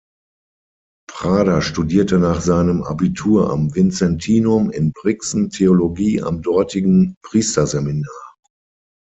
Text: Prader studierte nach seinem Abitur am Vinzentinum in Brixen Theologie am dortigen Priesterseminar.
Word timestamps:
Prader 1.07 1.61
studierte 1.61 2.17
nach 2.17 2.41
seinem 2.41 2.81
Abitur 2.81 3.51
am 3.51 3.75
Vinzentinum 3.75 4.71
in 4.71 4.93
Brixen 4.93 5.51
Theologie 5.51 6.23
am 6.23 6.41
dortigen 6.41 7.13
Priesterseminar. 7.21 8.33